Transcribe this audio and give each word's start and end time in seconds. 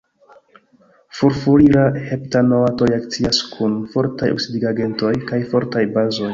Furfurila 1.17 1.83
heptanoato 2.07 2.89
reakcias 2.93 3.43
kun 3.53 3.79
fortaj 3.95 4.33
oksidigagentoj 4.39 5.17
kaj 5.33 5.45
fortaj 5.55 5.89
bazoj. 5.99 6.29